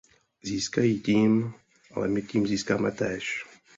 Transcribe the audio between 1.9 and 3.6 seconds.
ale my tím získáme též.